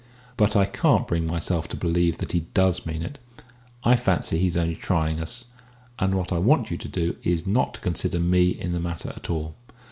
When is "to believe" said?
1.69-2.17